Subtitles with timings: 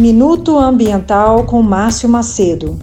[0.00, 2.80] Minuto Ambiental com Márcio Macedo.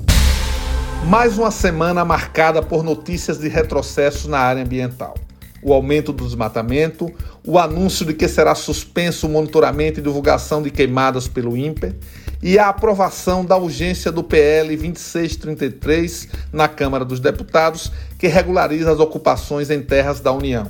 [1.07, 5.15] Mais uma semana marcada por notícias de retrocesso na área ambiental.
[5.63, 7.11] O aumento do desmatamento,
[7.43, 11.95] o anúncio de que será suspenso o monitoramento e divulgação de queimadas pelo INPE
[12.43, 18.99] e a aprovação da urgência do PL 2633 na Câmara dos Deputados, que regulariza as
[18.99, 20.67] ocupações em terras da União.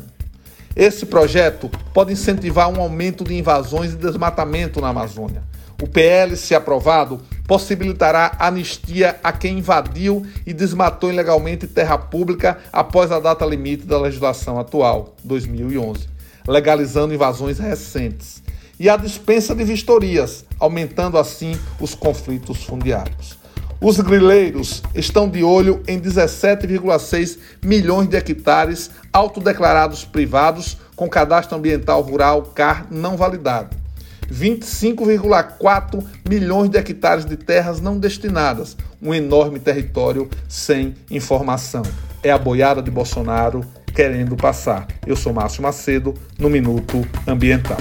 [0.74, 5.44] Esse projeto pode incentivar um aumento de invasões e desmatamento na Amazônia.
[5.82, 13.12] O PL, se aprovado, possibilitará anistia a quem invadiu e desmatou ilegalmente terra pública após
[13.12, 16.08] a data limite da legislação atual, 2011,
[16.48, 18.42] legalizando invasões recentes
[18.80, 23.38] e a dispensa de vistorias, aumentando assim os conflitos fundiários.
[23.80, 32.02] Os grileiros estão de olho em 17,6 milhões de hectares autodeclarados privados com cadastro ambiental
[32.02, 33.87] rural CAR não validado.
[34.32, 41.84] 25,4 milhões de hectares de terras não destinadas, um enorme território sem informação.
[42.24, 44.88] É a boiada de Bolsonaro querendo passar.
[45.06, 47.78] Eu sou Márcio Macedo, no Minuto Ambiental.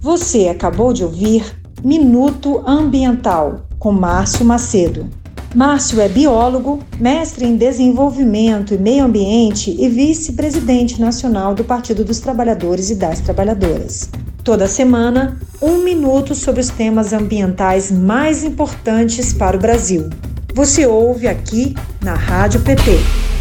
[0.00, 1.44] Você acabou de ouvir
[1.84, 5.10] Minuto Ambiental com Márcio Macedo.
[5.56, 12.20] Márcio é biólogo, mestre em desenvolvimento e meio ambiente e vice-presidente nacional do Partido dos
[12.20, 14.10] Trabalhadores e das Trabalhadoras.
[14.44, 20.10] Toda semana, um minuto sobre os temas ambientais mais importantes para o Brasil.
[20.54, 23.35] Você ouve aqui na Rádio PT.